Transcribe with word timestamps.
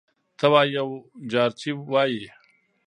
ته 0.37 0.45
وا 0.51 0.61
یو 0.77 0.87
جارچي 1.31 1.71
وايي: 1.91 2.23